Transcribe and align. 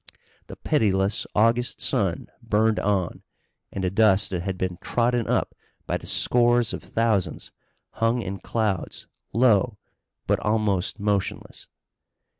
The 0.47 0.55
pitiless 0.55 1.27
August 1.35 1.79
sun 1.79 2.25
burned 2.41 2.79
on 2.79 3.21
and 3.71 3.83
the 3.83 3.91
dust 3.91 4.31
that 4.31 4.41
had 4.41 4.57
been 4.57 4.79
trodden 4.81 5.27
up 5.27 5.53
by 5.85 5.97
the 5.97 6.07
scores 6.07 6.73
of 6.73 6.81
thousands 6.81 7.51
hung 7.91 8.19
in 8.23 8.39
clouds 8.39 9.05
low, 9.31 9.77
but 10.25 10.39
almost 10.39 10.99
motionless. 10.99 11.67